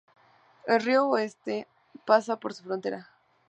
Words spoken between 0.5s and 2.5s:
El río Oste pasa